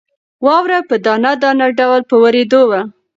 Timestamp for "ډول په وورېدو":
1.79-2.61